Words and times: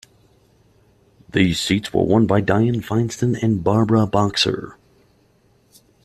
These 1.29 1.59
seats 1.59 1.93
were 1.93 2.01
won 2.03 2.25
by 2.25 2.41
Dianne 2.41 2.83
Feinstein 2.83 3.37
and 3.43 3.63
Barbara 3.63 4.07
Boxer. 4.07 4.75